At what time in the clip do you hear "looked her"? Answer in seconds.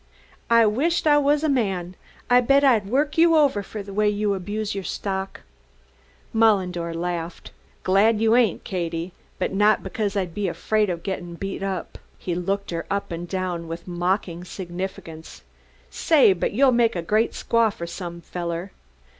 12.33-12.87